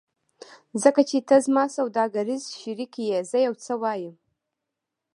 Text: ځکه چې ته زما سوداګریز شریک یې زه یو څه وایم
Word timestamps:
ځکه 0.83 1.01
چې 1.09 1.17
ته 1.27 1.35
زما 1.45 1.63
سوداګریز 1.77 2.43
شریک 2.59 2.93
یې 3.09 3.17
زه 3.29 3.37
یو 3.45 3.55
څه 3.65 3.73
وایم 3.81 4.15